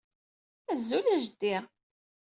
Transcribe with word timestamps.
Azul 0.71 1.05
a 1.15 1.17
jeddi. 1.23 1.55